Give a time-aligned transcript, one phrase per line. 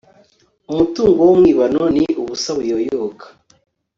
[0.71, 3.25] umutungo w'umwibano ni ubusa buyoyoka